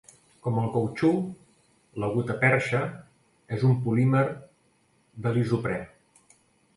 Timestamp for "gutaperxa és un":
2.15-3.75